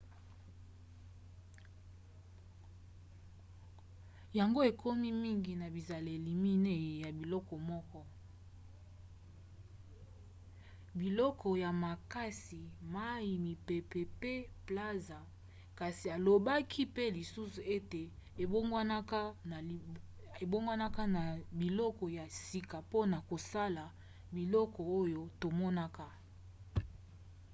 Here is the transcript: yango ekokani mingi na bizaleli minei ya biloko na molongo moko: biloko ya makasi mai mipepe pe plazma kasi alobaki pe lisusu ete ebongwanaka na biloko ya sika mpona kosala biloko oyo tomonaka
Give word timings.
yango 4.37 4.59
ekokani 4.69 5.09
mingi 5.23 5.53
na 5.61 5.67
bizaleli 5.75 6.31
minei 6.45 6.89
ya 7.03 7.09
biloko 7.19 7.53
na 7.55 7.61
molongo 7.61 7.71
moko: 7.71 8.01
biloko 10.99 11.47
ya 11.63 11.71
makasi 11.83 12.61
mai 12.95 13.29
mipepe 13.45 14.01
pe 14.21 14.33
plazma 14.65 15.19
kasi 15.79 16.05
alobaki 16.17 16.83
pe 16.95 17.03
lisusu 17.17 17.59
ete 17.77 18.03
ebongwanaka 20.43 21.01
na 21.15 21.21
biloko 21.61 22.03
ya 22.17 22.25
sika 22.47 22.77
mpona 22.85 23.17
kosala 23.29 23.83
biloko 24.35 24.79
oyo 25.01 25.21
tomonaka 25.41 26.07